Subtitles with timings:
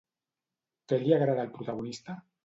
[0.93, 2.17] Què li agrada al protagonista?